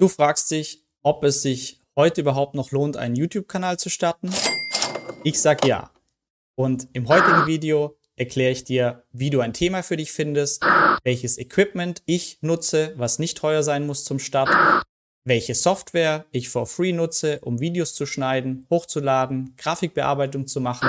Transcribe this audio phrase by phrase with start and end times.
[0.00, 4.30] Du fragst dich, ob es sich heute überhaupt noch lohnt, einen YouTube-Kanal zu starten?
[5.24, 5.90] Ich sag ja.
[6.54, 10.64] Und im heutigen Video erkläre ich dir, wie du ein Thema für dich findest,
[11.04, 14.48] welches Equipment ich nutze, was nicht teuer sein muss zum Start,
[15.24, 20.88] welche Software ich for free nutze, um Videos zu schneiden, hochzuladen, Grafikbearbeitung zu machen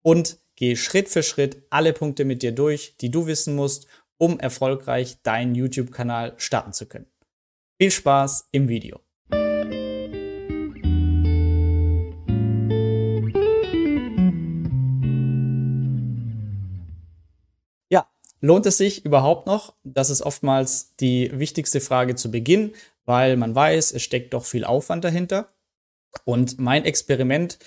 [0.00, 3.86] und gehe Schritt für Schritt alle Punkte mit dir durch, die du wissen musst,
[4.16, 7.10] um erfolgreich deinen YouTube-Kanal starten zu können.
[7.78, 9.00] Viel Spaß im Video.
[17.90, 18.08] Ja,
[18.40, 19.74] lohnt es sich überhaupt noch?
[19.84, 22.72] Das ist oftmals die wichtigste Frage zu Beginn,
[23.04, 25.52] weil man weiß, es steckt doch viel Aufwand dahinter.
[26.24, 27.58] Und mein Experiment,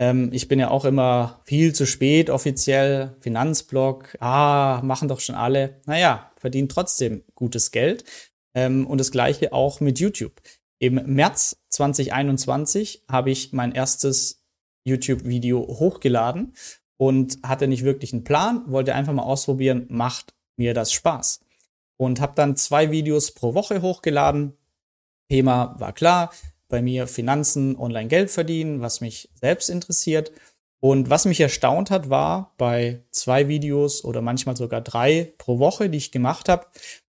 [0.00, 5.36] ähm, ich bin ja auch immer viel zu spät offiziell, Finanzblog, ah, machen doch schon
[5.36, 5.80] alle.
[5.86, 8.02] Naja, verdienen trotzdem gutes Geld.
[8.54, 10.40] Ähm, und das gleiche auch mit YouTube.
[10.78, 14.42] Im März 2021 habe ich mein erstes
[14.84, 16.54] YouTube-Video hochgeladen
[16.96, 21.40] und hatte nicht wirklich einen Plan, wollte einfach mal ausprobieren, macht mir das Spaß.
[21.96, 24.56] Und habe dann zwei Videos pro Woche hochgeladen,
[25.28, 26.32] Thema war klar,
[26.68, 30.32] bei mir Finanzen, Online-Geld verdienen, was mich selbst interessiert.
[30.80, 35.88] Und was mich erstaunt hat, war bei zwei Videos oder manchmal sogar drei pro Woche,
[35.88, 36.66] die ich gemacht habe,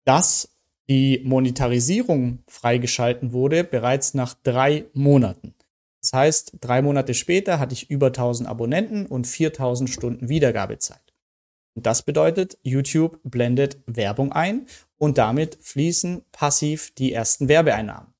[0.04, 0.55] dass
[0.88, 5.54] die Monetarisierung freigeschalten wurde bereits nach drei Monaten.
[6.00, 11.00] Das heißt, drei Monate später hatte ich über 1000 Abonnenten und 4000 Stunden Wiedergabezeit.
[11.74, 14.66] Und das bedeutet, YouTube blendet Werbung ein
[14.98, 18.14] und damit fließen passiv die ersten Werbeeinnahmen.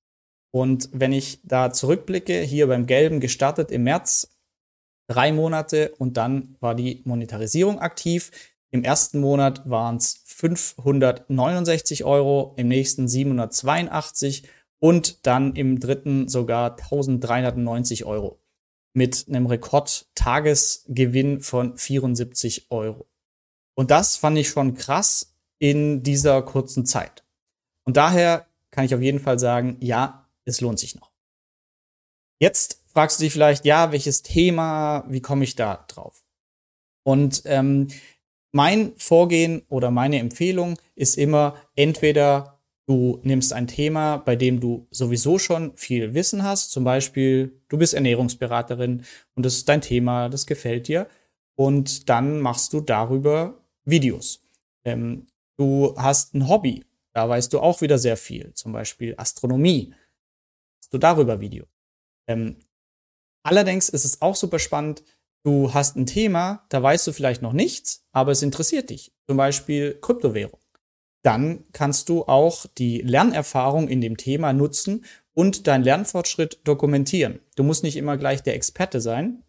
[0.51, 4.37] Und wenn ich da zurückblicke, hier beim Gelben gestartet im März,
[5.07, 8.31] drei Monate und dann war die Monetarisierung aktiv.
[8.77, 14.47] Im ersten Monat waren es 569 Euro, im nächsten 782
[14.81, 18.39] und dann im dritten sogar 1390 Euro
[18.93, 23.07] mit einem Rekordtagesgewinn von 74 Euro.
[23.75, 27.25] Und das fand ich schon krass in dieser kurzen Zeit.
[27.85, 31.13] Und daher kann ich auf jeden Fall sagen, ja, es lohnt sich noch.
[32.41, 36.27] Jetzt fragst du dich vielleicht, ja, welches Thema, wie komme ich da drauf?
[37.05, 37.89] Und ähm,
[38.57, 44.89] mein Vorgehen oder meine Empfehlung ist immer, entweder du nimmst ein Thema, bei dem du
[44.91, 50.29] sowieso schon viel Wissen hast, zum Beispiel du bist Ernährungsberaterin und das ist dein Thema,
[50.29, 51.07] das gefällt dir,
[51.55, 54.43] und dann machst du darüber Videos.
[54.85, 55.27] Ähm,
[55.59, 56.85] Du hast ein Hobby,
[57.15, 59.95] da weißt du auch wieder sehr viel, zum Beispiel Astronomie.
[60.79, 61.65] Hast du darüber Video.
[62.29, 62.57] Ähm,
[63.43, 65.03] allerdings ist es auch super spannend,
[65.47, 69.37] du hast ein Thema, da weißt du vielleicht noch nichts, aber es interessiert dich, zum
[69.37, 70.59] Beispiel Kryptowährung.
[71.23, 75.05] Dann kannst du auch die Lernerfahrung in dem Thema nutzen
[75.35, 77.39] und deinen Lernfortschritt dokumentieren.
[77.55, 79.45] Du musst nicht immer gleich der Experte sein,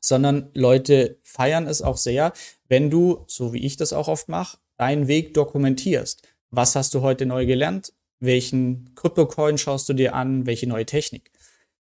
[0.00, 2.32] sondern Leute feiern es auch sehr,
[2.68, 6.22] wenn du, so wie ich das auch oft mache, deinen Weg dokumentierst.
[6.50, 7.92] Was hast du heute neu gelernt?
[8.20, 10.46] Welchen Kryptocoin schaust du dir an?
[10.46, 11.32] Welche neue Technik?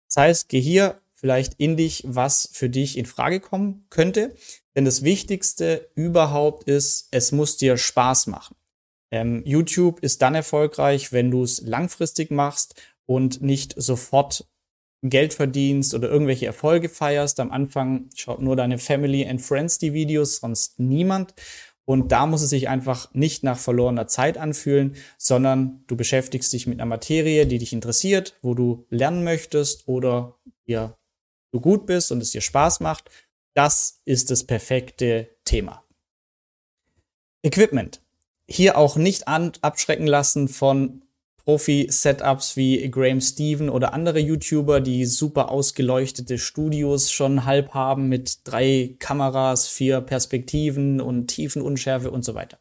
[0.07, 4.35] Das heißt, geh hier vielleicht in dich, was für dich in Frage kommen könnte.
[4.75, 8.55] Denn das Wichtigste überhaupt ist, es muss dir Spaß machen.
[9.11, 14.47] Ähm, YouTube ist dann erfolgreich, wenn du es langfristig machst und nicht sofort
[15.01, 17.39] Geld verdienst oder irgendwelche Erfolge feierst.
[17.39, 21.33] Am Anfang schaut nur deine Family and Friends die Videos, sonst niemand.
[21.85, 26.67] Und da muss es sich einfach nicht nach verlorener Zeit anfühlen, sondern du beschäftigst dich
[26.67, 30.97] mit einer Materie, die dich interessiert, wo du lernen möchtest oder dir
[31.51, 33.09] du gut bist und es dir Spaß macht.
[33.53, 35.83] Das ist das perfekte Thema.
[37.43, 38.01] Equipment.
[38.49, 41.03] Hier auch nicht an, abschrecken lassen von
[41.47, 48.39] Profi-Setups wie Graham Steven oder andere YouTuber, die super ausgeleuchtete Studios schon halb haben mit
[48.43, 52.59] drei Kameras, vier Perspektiven und Tiefenunschärfe und so weiter.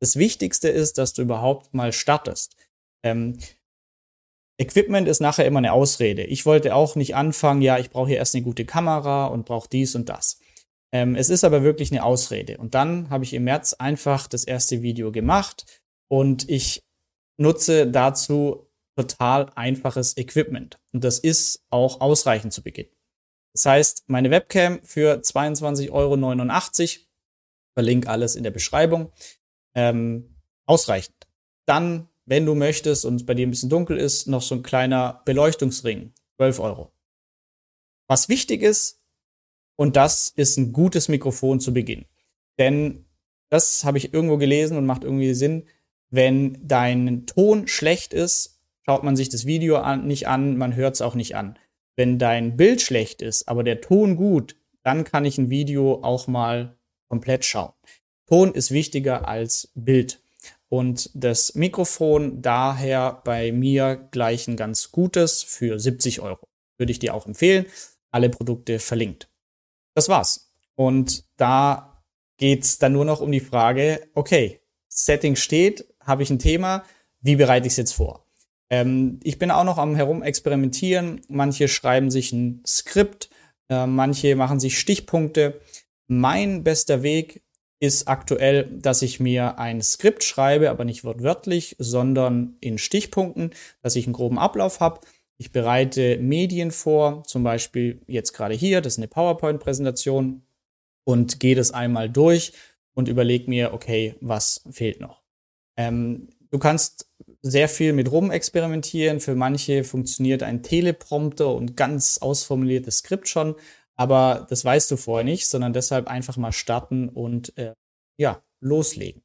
[0.00, 2.56] Das Wichtigste ist, dass du überhaupt mal startest.
[3.02, 3.38] Ähm,
[4.58, 6.22] Equipment ist nachher immer eine Ausrede.
[6.24, 9.68] Ich wollte auch nicht anfangen, ja, ich brauche hier erst eine gute Kamera und brauche
[9.68, 10.38] dies und das.
[10.92, 12.58] Ähm, es ist aber wirklich eine Ausrede.
[12.58, 16.84] Und dann habe ich im März einfach das erste Video gemacht und ich
[17.36, 20.78] nutze dazu total einfaches Equipment.
[20.92, 22.86] Und das ist auch ausreichend zu Beginn.
[23.54, 26.16] Das heißt, meine Webcam für 22,89 Euro,
[27.74, 29.12] verlinke alles in der Beschreibung,
[29.74, 30.36] ähm,
[30.66, 31.16] ausreichend.
[31.66, 34.62] Dann, wenn du möchtest und es bei dir ein bisschen dunkel ist, noch so ein
[34.62, 36.92] kleiner Beleuchtungsring, 12 Euro.
[38.08, 39.00] Was wichtig ist,
[39.76, 42.04] und das ist ein gutes Mikrofon zu Beginn.
[42.58, 43.06] Denn
[43.50, 45.64] das habe ich irgendwo gelesen und macht irgendwie Sinn
[46.14, 50.94] wenn dein Ton schlecht ist, schaut man sich das Video an, nicht an, man hört
[50.94, 51.58] es auch nicht an.
[51.96, 54.54] Wenn dein Bild schlecht ist, aber der Ton gut,
[54.84, 56.76] dann kann ich ein Video auch mal
[57.08, 57.72] komplett schauen.
[58.28, 60.22] Ton ist wichtiger als Bild.
[60.68, 66.48] Und das Mikrofon daher bei mir gleich ein ganz gutes für 70 Euro.
[66.78, 67.66] Würde ich dir auch empfehlen.
[68.10, 69.28] Alle Produkte verlinkt.
[69.94, 70.52] Das war's.
[70.74, 72.02] Und da
[72.36, 76.84] geht's dann nur noch um die Frage, okay, Setting steht, habe ich ein Thema,
[77.20, 78.26] wie bereite ich es jetzt vor?
[78.70, 81.20] Ähm, ich bin auch noch am Herumexperimentieren.
[81.28, 83.30] Manche schreiben sich ein Skript,
[83.68, 85.60] äh, manche machen sich Stichpunkte.
[86.06, 87.42] Mein bester Weg
[87.84, 93.50] ist aktuell, dass ich mir ein Skript schreibe, aber nicht wortwörtlich, sondern in Stichpunkten,
[93.82, 95.00] dass ich einen groben Ablauf habe.
[95.36, 100.42] Ich bereite Medien vor, zum Beispiel jetzt gerade hier, das ist eine PowerPoint-Präsentation
[101.04, 102.52] und gehe das einmal durch
[102.94, 105.22] und überlege mir, okay, was fehlt noch.
[105.76, 107.10] Ähm, du kannst
[107.42, 109.20] sehr viel mit rum experimentieren.
[109.20, 113.56] Für manche funktioniert ein Teleprompter und ganz ausformuliertes Skript schon.
[113.96, 117.74] Aber das weißt du vorher nicht, sondern deshalb einfach mal starten und äh,
[118.16, 119.22] ja, loslegen.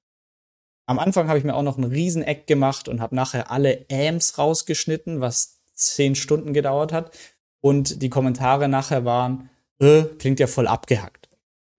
[0.86, 4.38] Am Anfang habe ich mir auch noch einen Rieseneck gemacht und habe nachher alle Ams
[4.38, 7.16] rausgeschnitten, was zehn Stunden gedauert hat.
[7.62, 9.50] Und die Kommentare nachher waren,
[9.80, 11.30] äh, klingt ja voll abgehackt.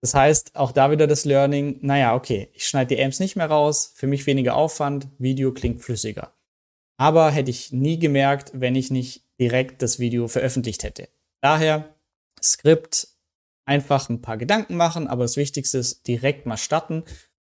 [0.01, 3.47] Das heißt, auch da wieder das Learning, naja, okay, ich schneide die Amps nicht mehr
[3.47, 6.33] raus, für mich weniger Aufwand, Video klingt flüssiger.
[6.97, 11.09] Aber hätte ich nie gemerkt, wenn ich nicht direkt das Video veröffentlicht hätte.
[11.41, 11.90] Daher
[12.43, 13.07] Skript
[13.65, 17.03] einfach ein paar Gedanken machen, aber das Wichtigste ist direkt mal starten.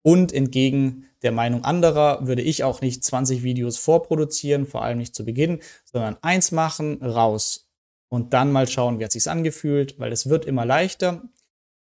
[0.02, 5.14] Und entgegen der Meinung anderer würde ich auch nicht 20 Videos vorproduzieren, vor allem nicht
[5.14, 7.68] zu Beginn, sondern eins machen, raus.
[8.08, 11.28] Und dann mal schauen, wie hat sich's angefühlt, weil es wird immer leichter.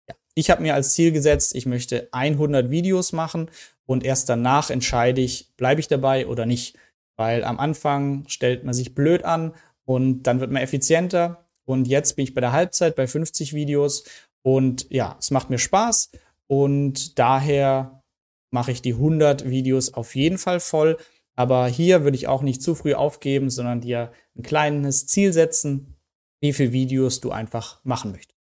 [0.09, 3.51] Ja, ich habe mir als Ziel gesetzt, ich möchte 100 Videos machen
[3.85, 6.77] und erst danach entscheide ich, bleibe ich dabei oder nicht.
[7.17, 9.53] Weil am Anfang stellt man sich blöd an
[9.85, 14.03] und dann wird man effizienter und jetzt bin ich bei der Halbzeit bei 50 Videos.
[14.43, 16.11] Und ja, es macht mir Spaß.
[16.47, 18.03] Und daher
[18.51, 20.97] mache ich die 100 Videos auf jeden Fall voll.
[21.35, 25.97] Aber hier würde ich auch nicht zu früh aufgeben, sondern dir ein kleines Ziel setzen,
[26.39, 28.39] wie viele Videos du einfach machen möchtest.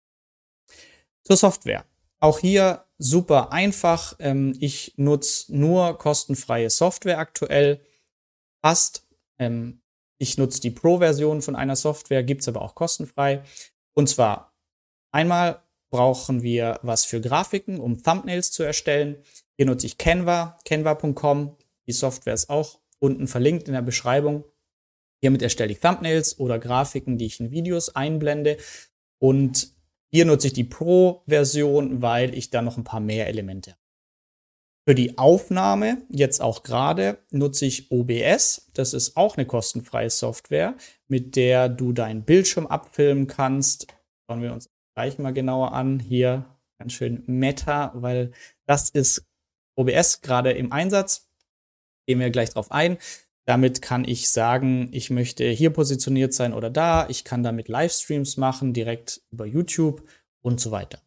[1.24, 1.84] Zur Software.
[2.20, 4.16] Auch hier super einfach.
[4.20, 7.80] Ähm, ich nutze nur kostenfreie Software aktuell.
[8.62, 9.04] Fast.
[10.18, 13.42] Ich nutze die Pro-Version von einer Software, gibt's aber auch kostenfrei.
[13.94, 14.52] Und zwar
[15.12, 19.16] einmal brauchen wir was für Grafiken, um Thumbnails zu erstellen.
[19.56, 21.56] Hier nutze ich Canva, canva.com.
[21.86, 24.44] Die Software ist auch unten verlinkt in der Beschreibung.
[25.20, 28.58] Hiermit erstelle ich Thumbnails oder Grafiken, die ich in Videos einblende.
[29.18, 29.72] Und
[30.10, 33.87] hier nutze ich die Pro-Version, weil ich da noch ein paar mehr Elemente habe.
[34.88, 38.70] Für die Aufnahme, jetzt auch gerade, nutze ich OBS.
[38.72, 43.88] Das ist auch eine kostenfreie Software, mit der du deinen Bildschirm abfilmen kannst.
[44.26, 46.00] Schauen wir uns gleich mal genauer an.
[46.00, 46.46] Hier
[46.78, 48.32] ganz schön Meta, weil
[48.64, 49.26] das ist
[49.76, 51.28] OBS gerade im Einsatz.
[52.06, 52.96] Gehen wir gleich drauf ein.
[53.44, 57.06] Damit kann ich sagen, ich möchte hier positioniert sein oder da.
[57.10, 60.08] Ich kann damit Livestreams machen, direkt über YouTube
[60.40, 61.02] und so weiter.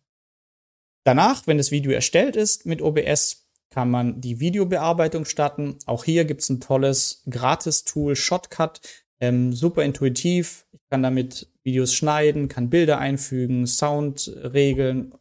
[1.03, 3.40] Danach, wenn das Video erstellt ist mit OBS,
[3.71, 5.77] kann man die Videobearbeitung starten.
[5.85, 8.81] Auch hier gibt es ein tolles Gratis-Tool, Shotcut.
[9.19, 10.67] Ähm, super intuitiv.
[10.73, 15.13] Ich kann damit Videos schneiden, kann Bilder einfügen, Sound regeln,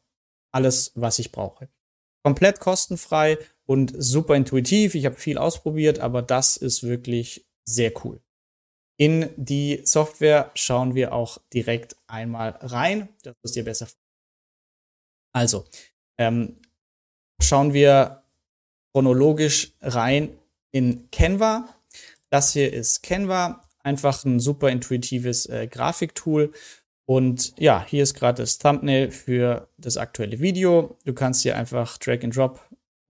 [0.52, 1.68] alles, was ich brauche.
[2.24, 4.94] Komplett kostenfrei und super intuitiv.
[4.94, 8.20] Ich habe viel ausprobiert, aber das ist wirklich sehr cool.
[8.98, 13.08] In die Software schauen wir auch direkt einmal rein.
[13.22, 13.88] Das ist dir besser.
[15.32, 15.64] Also,
[16.18, 16.60] ähm,
[17.40, 18.19] schauen wir
[18.92, 20.30] chronologisch rein
[20.72, 21.68] in Canva.
[22.30, 26.52] Das hier ist Canva, einfach ein super intuitives äh, Grafiktool.
[27.06, 30.96] Und ja, hier ist gerade das Thumbnail für das aktuelle Video.
[31.04, 32.60] Du kannst hier einfach Drag and Drop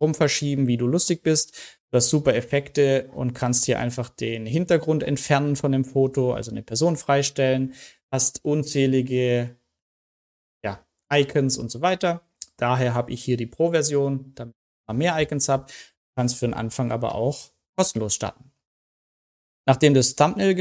[0.00, 1.54] rumverschieben, wie du lustig bist.
[1.90, 6.50] Du hast super Effekte und kannst hier einfach den Hintergrund entfernen von dem Foto, also
[6.50, 7.75] eine Person freistellen.
[8.10, 9.56] Hast unzählige
[10.64, 10.82] ja,
[11.12, 12.22] Icons und so weiter.
[12.56, 14.54] Daher habe ich hier die Pro-Version, damit
[14.92, 15.66] mehr Icons habe,
[16.16, 18.52] kannst für den Anfang aber auch kostenlos starten.
[19.66, 20.61] Nachdem das Thumbnail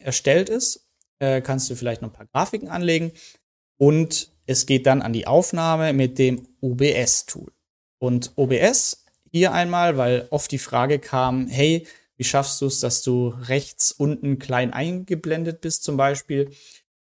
[0.00, 3.12] erstellt ist, äh, kannst du vielleicht noch ein paar Grafiken anlegen
[3.78, 7.52] und es geht dann an die Aufnahme mit dem OBS-Tool.
[7.98, 11.86] Und OBS hier einmal, weil oft die Frage kam, hey,
[12.16, 16.52] wie schaffst du es, dass du rechts unten klein eingeblendet bist zum Beispiel?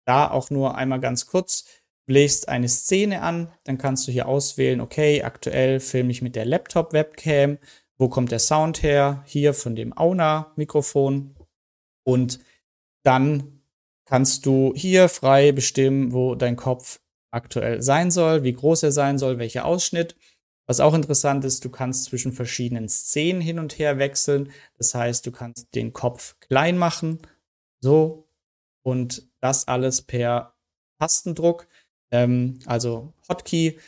[0.04, 1.66] Da auch nur einmal ganz kurz
[2.06, 6.44] legst eine Szene an, dann kannst du hier auswählen, okay, aktuell filme ich mit der
[6.44, 7.58] Laptop-Webcam,
[7.98, 9.22] wo kommt der Sound her?
[9.26, 11.34] Hier von dem Auna-Mikrofon.
[12.04, 12.40] Und
[13.02, 13.62] dann
[14.04, 19.18] kannst du hier frei bestimmen, wo dein Kopf aktuell sein soll, wie groß er sein
[19.18, 20.16] soll, welcher Ausschnitt.
[20.66, 24.52] Was auch interessant ist, du kannst zwischen verschiedenen Szenen hin und her wechseln.
[24.78, 27.20] Das heißt, du kannst den Kopf klein machen,
[27.80, 28.28] so,
[28.82, 30.56] und das alles per
[30.98, 31.68] Tastendruck,
[32.10, 33.78] ähm, also Hotkey.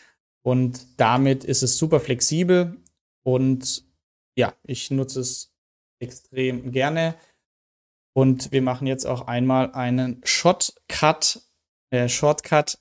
[0.43, 2.77] Und damit ist es super flexibel
[3.23, 3.85] und
[4.37, 5.53] ja, ich nutze es
[6.01, 7.17] extrem gerne.
[8.15, 11.43] Und wir machen jetzt auch einmal einen Shotcut,
[11.91, 12.79] äh, Shortcut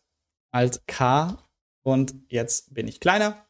[0.51, 1.43] Alt K
[1.83, 3.45] und jetzt bin ich kleiner.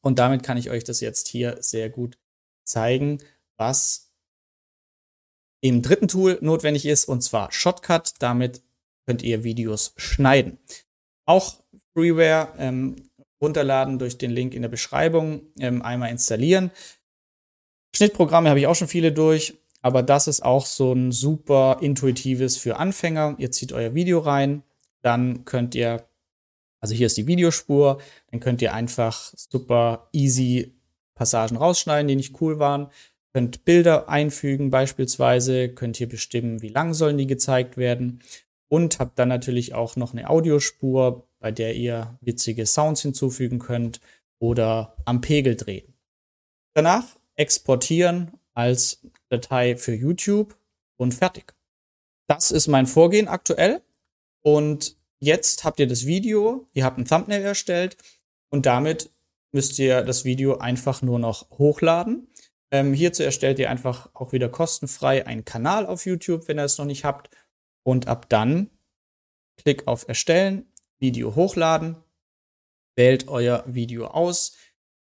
[0.00, 2.18] Und damit kann ich euch das jetzt hier sehr gut
[2.64, 3.18] zeigen,
[3.56, 4.12] was
[5.60, 8.14] im dritten Tool notwendig ist, und zwar Shotcut.
[8.18, 8.62] Damit
[9.06, 10.58] könnt ihr Videos schneiden.
[11.32, 11.62] Auch
[11.94, 12.96] Freeware ähm,
[13.40, 16.70] runterladen durch den Link in der Beschreibung, ähm, einmal installieren.
[17.96, 22.56] Schnittprogramme habe ich auch schon viele durch, aber das ist auch so ein super intuitives
[22.56, 23.36] für Anfänger.
[23.38, 24.62] Ihr zieht euer Video rein,
[25.00, 26.04] dann könnt ihr
[26.82, 28.00] also hier ist die Videospur,
[28.32, 30.74] dann könnt ihr einfach super easy
[31.14, 32.88] Passagen rausschneiden, die nicht cool waren.
[33.32, 38.20] Könnt Bilder einfügen beispielsweise, könnt hier bestimmen, wie lang sollen die gezeigt werden.
[38.72, 44.00] Und habt dann natürlich auch noch eine Audiospur, bei der ihr witzige Sounds hinzufügen könnt
[44.38, 45.92] oder am Pegel drehen.
[46.74, 50.56] Danach exportieren als Datei für YouTube
[50.96, 51.54] und fertig.
[52.28, 53.82] Das ist mein Vorgehen aktuell.
[54.40, 57.96] Und Jetzt habt ihr das Video, ihr habt ein Thumbnail erstellt
[58.50, 59.12] und damit
[59.52, 62.26] müsst ihr das Video einfach nur noch hochladen.
[62.72, 66.76] Ähm, hierzu erstellt ihr einfach auch wieder kostenfrei einen Kanal auf YouTube, wenn ihr es
[66.76, 67.30] noch nicht habt.
[67.84, 68.70] Und ab dann
[69.56, 70.66] Klick auf Erstellen,
[70.98, 71.96] Video hochladen,
[72.96, 74.56] wählt euer Video aus.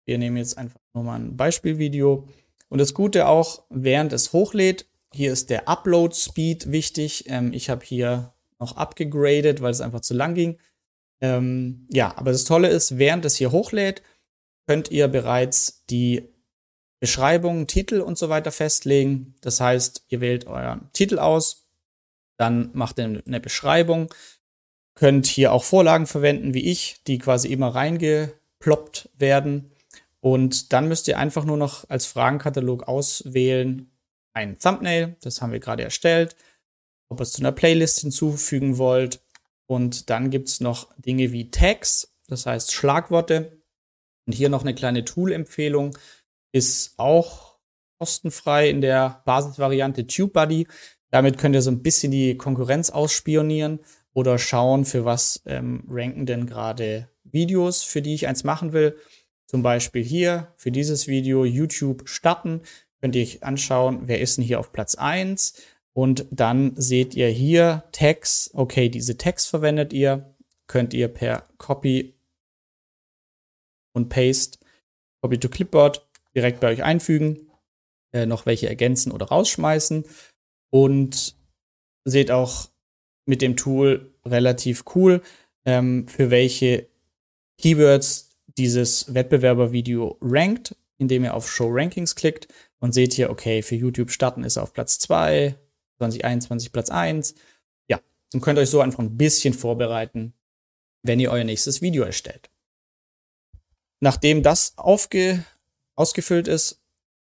[0.07, 2.29] Wir nehmen jetzt einfach nur mal ein Beispielvideo.
[2.69, 7.25] Und das Gute auch, während es hochlädt, hier ist der Upload Speed wichtig.
[7.29, 10.59] Ähm, ich habe hier noch abgegradet, weil es einfach zu lang ging.
[11.21, 14.03] Ähm, ja, aber das Tolle ist, während es hier hochlädt,
[14.67, 16.29] könnt ihr bereits die
[17.01, 19.35] Beschreibung, Titel und so weiter festlegen.
[19.41, 21.64] Das heißt, ihr wählt euren Titel aus,
[22.37, 24.13] dann macht ihr eine Beschreibung,
[24.95, 29.73] könnt hier auch Vorlagen verwenden, wie ich, die quasi immer reingeploppt werden.
[30.21, 33.91] Und dann müsst ihr einfach nur noch als Fragenkatalog auswählen
[34.33, 36.35] ein Thumbnail, das haben wir gerade erstellt
[37.15, 39.21] ob ihr es zu einer Playlist hinzufügen wollt.
[39.67, 43.63] Und dann gibt es noch Dinge wie Tags, das heißt Schlagworte.
[44.27, 45.97] Und hier noch eine kleine Tool-Empfehlung,
[46.53, 47.59] ist auch
[47.99, 50.67] kostenfrei in der Basisvariante TubeBuddy.
[51.15, 53.79] Damit könnt ihr so ein bisschen die Konkurrenz ausspionieren
[54.15, 58.99] oder schauen, für was ähm, ranken denn gerade Videos, für die ich eins machen will.
[59.47, 62.63] Zum Beispiel hier für dieses Video YouTube starten.
[63.01, 65.55] Könnt ihr euch anschauen, wer ist denn hier auf Platz 1
[65.93, 68.51] und dann seht ihr hier Tags.
[68.53, 70.35] Okay, diese Tags verwendet ihr.
[70.67, 72.19] Könnt ihr per Copy
[73.93, 74.59] und Paste,
[75.23, 77.53] Copy to Clipboard direkt bei euch einfügen.
[78.13, 80.05] Äh, noch welche ergänzen oder rausschmeißen.
[80.75, 81.37] Und
[82.05, 82.69] seht auch
[83.27, 85.23] mit dem Tool relativ cool,
[85.65, 86.89] ähm, für welche
[87.59, 92.49] Keywords dieses Wettbewerbervideo rankt, indem ihr auf Show Rankings klickt
[92.81, 95.55] und seht hier, okay, für YouTube starten ist er auf Platz 2,
[95.99, 97.37] 2021 Platz 1.
[97.89, 98.01] Ja,
[98.33, 100.35] und könnt euch so einfach ein bisschen vorbereiten,
[101.05, 102.51] wenn ihr euer nächstes Video erstellt.
[104.01, 105.45] Nachdem das aufge
[105.95, 106.83] ausgefüllt ist,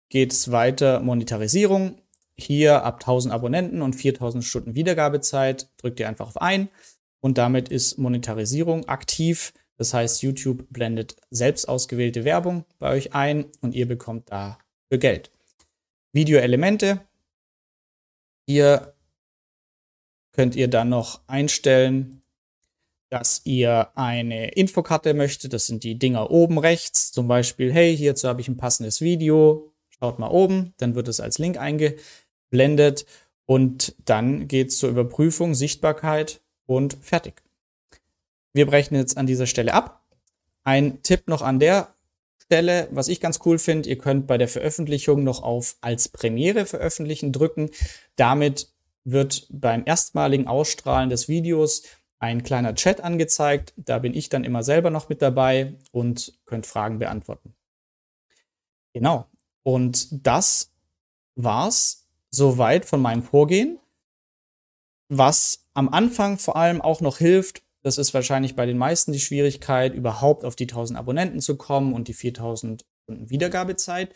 [0.08, 2.00] geht es weiter Monetarisierung.
[2.38, 6.68] Hier ab 1000 Abonnenten und 4000 Stunden Wiedergabezeit drückt ihr einfach auf ein
[7.20, 9.52] und damit ist Monetarisierung aktiv.
[9.76, 15.30] Das heißt, YouTube blendet selbst ausgewählte Werbung bei euch ein und ihr bekommt dafür Geld.
[16.12, 17.00] Videoelemente
[18.48, 18.94] hier
[20.32, 22.22] könnt ihr dann noch einstellen,
[23.10, 25.52] dass ihr eine Infokarte möchtet.
[25.52, 27.12] Das sind die Dinger oben rechts.
[27.12, 29.70] Zum Beispiel, hey, hierzu habe ich ein passendes Video.
[29.90, 31.58] Schaut mal oben, dann wird es als Link
[32.50, 33.06] eingeblendet
[33.46, 37.42] und dann geht es zur Überprüfung, Sichtbarkeit und fertig.
[38.52, 40.04] Wir brechen jetzt an dieser Stelle ab.
[40.64, 41.94] Ein Tipp noch an der
[42.38, 46.66] Stelle, was ich ganz cool finde, ihr könnt bei der Veröffentlichung noch auf als Premiere
[46.66, 47.70] veröffentlichen drücken.
[48.16, 48.72] Damit
[49.04, 51.84] wird beim erstmaligen Ausstrahlen des Videos
[52.18, 53.72] ein kleiner Chat angezeigt.
[53.76, 57.54] Da bin ich dann immer selber noch mit dabei und könnt Fragen beantworten.
[58.92, 59.26] Genau.
[59.62, 60.72] Und das
[61.36, 62.07] war's
[62.38, 63.78] soweit von meinem Vorgehen.
[65.10, 69.20] Was am Anfang vor allem auch noch hilft, das ist wahrscheinlich bei den meisten die
[69.20, 74.14] Schwierigkeit, überhaupt auf die 1000 Abonnenten zu kommen und die 4000 Stunden Wiedergabezeit.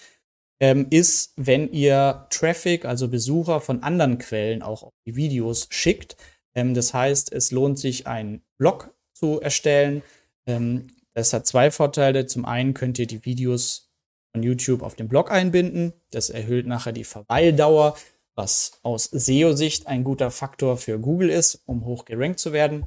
[0.60, 6.16] ähm, ist, wenn ihr Traffic, also Besucher von anderen Quellen auch auf die Videos schickt.
[6.54, 10.02] Ähm, das heißt, es lohnt sich, einen Blog zu erstellen.
[10.46, 12.26] Ähm, das hat zwei Vorteile.
[12.26, 13.90] Zum einen könnt ihr die Videos
[14.32, 15.94] von YouTube auf den Blog einbinden.
[16.12, 17.96] Das erhöht nachher die Verweildauer,
[18.34, 22.86] was aus SEO-Sicht ein guter Faktor für Google ist, um hoch gerankt zu werden.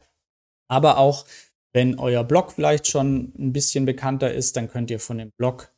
[0.67, 1.25] Aber auch
[1.73, 5.71] wenn euer Blog vielleicht schon ein bisschen bekannter ist, dann könnt ihr von dem Blog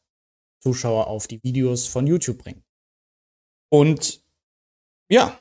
[0.62, 2.64] Zuschauer auf die Videos von YouTube bringen.
[3.70, 4.22] Und
[5.10, 5.40] ja,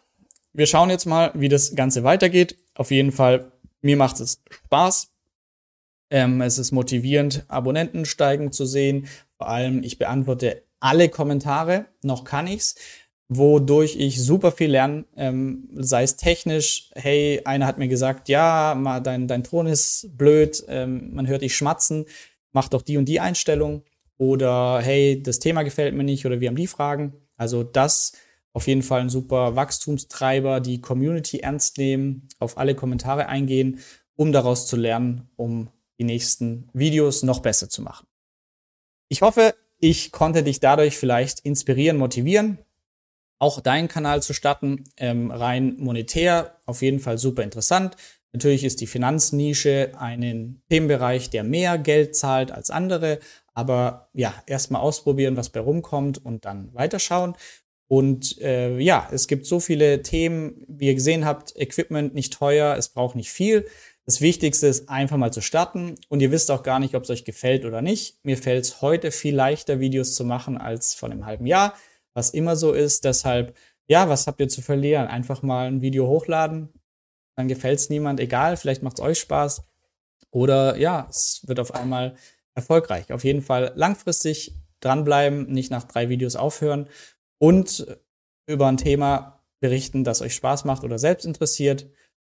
[0.53, 2.57] wir schauen jetzt mal, wie das Ganze weitergeht.
[2.75, 3.53] Auf jeden Fall,
[3.83, 5.13] mir macht es Spaß.
[6.11, 9.09] Ähm, es ist motivierend, Abonnenten steigen zu sehen.
[9.37, 12.77] Vor allem, ich beantworte alle Kommentare, noch kann ich's,
[13.29, 18.75] wodurch ich super viel lerne, ähm, sei es technisch, hey, einer hat mir gesagt, ja,
[18.77, 22.07] mal dein, dein Ton ist blöd, ähm, man hört dich schmatzen,
[22.53, 23.83] mach doch die und die Einstellung.
[24.19, 27.15] Oder hey, das Thema gefällt mir nicht oder wir haben die Fragen.
[27.37, 28.13] Also das
[28.53, 33.81] auf jeden Fall ein super Wachstumstreiber, die Community ernst nehmen, auf alle Kommentare eingehen,
[34.15, 35.69] um daraus zu lernen, um
[35.99, 38.07] die nächsten Videos noch besser zu machen.
[39.09, 42.59] Ich hoffe, ich konnte dich dadurch vielleicht inspirieren, motivieren,
[43.39, 47.97] auch deinen Kanal zu starten, ähm, rein monetär, auf jeden Fall super interessant.
[48.33, 53.19] Natürlich ist die Finanznische einen Themenbereich, der mehr Geld zahlt als andere,
[53.55, 57.35] aber ja, erstmal ausprobieren, was bei rumkommt und dann weiterschauen.
[57.89, 62.77] Und äh, ja, es gibt so viele Themen, wie ihr gesehen habt, Equipment nicht teuer,
[62.77, 63.67] es braucht nicht viel.
[64.05, 67.11] Das Wichtigste ist einfach mal zu starten und ihr wisst auch gar nicht, ob es
[67.11, 68.25] euch gefällt oder nicht.
[68.25, 71.75] Mir fällt es heute viel leichter, Videos zu machen als vor einem halben Jahr,
[72.17, 73.05] was immer so ist.
[73.05, 73.55] Deshalb,
[73.87, 75.07] ja, was habt ihr zu verlieren?
[75.07, 76.73] Einfach mal ein Video hochladen,
[77.37, 79.63] dann gefällt es niemand, egal, vielleicht macht es euch Spaß.
[80.31, 82.17] Oder ja, es wird auf einmal
[82.55, 83.13] erfolgreich.
[83.13, 86.89] Auf jeden Fall langfristig dranbleiben, nicht nach drei Videos aufhören
[87.39, 87.87] und
[88.47, 91.87] über ein Thema berichten, das euch Spaß macht oder selbst interessiert.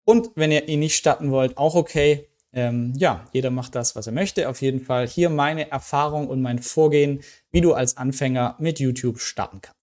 [0.04, 2.28] Und wenn ihr ihn nicht starten wollt, auch okay.
[2.52, 4.48] Ähm, ja, jeder macht das, was er möchte.
[4.48, 9.20] Auf jeden Fall hier meine Erfahrung und mein Vorgehen, wie du als Anfänger mit YouTube
[9.20, 9.78] starten kannst.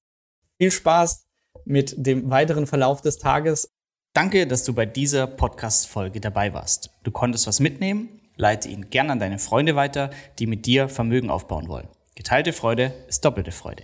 [0.57, 1.25] Viel Spaß
[1.65, 3.71] mit dem weiteren Verlauf des Tages.
[4.13, 6.89] Danke, dass du bei dieser Podcast-Folge dabei warst.
[7.03, 11.29] Du konntest was mitnehmen, leite ihn gern an deine Freunde weiter, die mit dir Vermögen
[11.29, 11.87] aufbauen wollen.
[12.15, 13.83] Geteilte Freude ist doppelte Freude.